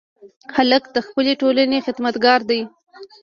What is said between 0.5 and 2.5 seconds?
هلک د خپلې ټولنې خدمتګار